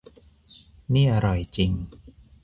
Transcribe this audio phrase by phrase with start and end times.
[0.93, 1.71] นี่อร่อยจริง